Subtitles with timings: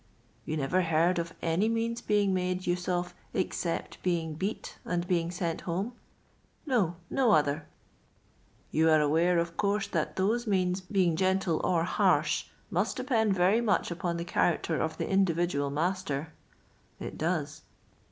[0.47, 5.29] "You never heard of any means being made use of, except being beat and being
[5.29, 5.91] sent homel—
[6.65, 7.67] No; no other."
[8.71, 13.61] You are aware, of course, that those means being gentle or harsh must depend very
[13.61, 16.33] much upon the character of the individual master?—
[16.99, 17.61] It does.